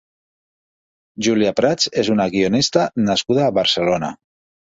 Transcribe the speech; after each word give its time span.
Júlia 1.27 1.51
Prats 1.59 1.91
és 2.03 2.09
una 2.15 2.27
guionista 2.35 2.87
nascuda 3.11 3.47
a 3.49 3.53
Barcelona. 3.61 4.13